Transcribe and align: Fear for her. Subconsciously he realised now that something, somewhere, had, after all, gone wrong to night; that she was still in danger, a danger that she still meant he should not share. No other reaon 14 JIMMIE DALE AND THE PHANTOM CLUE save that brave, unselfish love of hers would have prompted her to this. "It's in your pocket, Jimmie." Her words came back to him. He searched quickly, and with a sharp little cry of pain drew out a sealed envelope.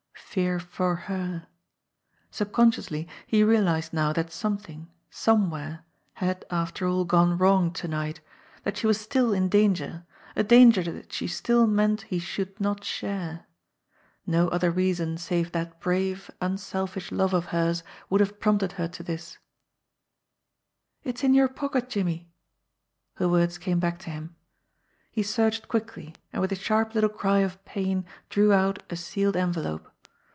Fear 0.33 0.59
for 0.61 0.95
her. 0.95 1.47
Subconsciously 2.29 3.05
he 3.27 3.43
realised 3.43 3.91
now 3.91 4.13
that 4.13 4.31
something, 4.31 4.89
somewhere, 5.09 5.83
had, 6.13 6.45
after 6.49 6.87
all, 6.87 7.03
gone 7.03 7.37
wrong 7.37 7.73
to 7.73 7.87
night; 7.89 8.21
that 8.63 8.77
she 8.77 8.87
was 8.87 8.97
still 8.97 9.33
in 9.33 9.49
danger, 9.49 10.05
a 10.37 10.41
danger 10.41 10.81
that 10.83 11.11
she 11.11 11.27
still 11.27 11.67
meant 11.67 12.03
he 12.03 12.17
should 12.17 12.61
not 12.61 12.85
share. 12.85 13.45
No 14.25 14.47
other 14.47 14.71
reaon 14.71 15.17
14 15.17 15.17
JIMMIE 15.17 15.17
DALE 15.17 15.17
AND 15.17 15.17
THE 15.17 15.17
PHANTOM 15.17 15.17
CLUE 15.17 15.27
save 15.27 15.51
that 15.73 15.79
brave, 15.81 16.31
unselfish 16.39 17.11
love 17.11 17.33
of 17.33 17.45
hers 17.47 17.83
would 18.09 18.21
have 18.21 18.39
prompted 18.39 18.71
her 18.73 18.87
to 18.87 19.03
this. 19.03 19.37
"It's 21.03 21.25
in 21.25 21.33
your 21.33 21.49
pocket, 21.49 21.89
Jimmie." 21.89 22.29
Her 23.15 23.27
words 23.27 23.57
came 23.57 23.79
back 23.81 23.99
to 23.99 24.09
him. 24.09 24.37
He 25.11 25.23
searched 25.23 25.67
quickly, 25.67 26.15
and 26.31 26.41
with 26.41 26.53
a 26.53 26.55
sharp 26.55 26.95
little 26.95 27.09
cry 27.09 27.39
of 27.39 27.61
pain 27.65 28.05
drew 28.29 28.53
out 28.53 28.81
a 28.89 28.95
sealed 28.95 29.35
envelope. 29.35 29.89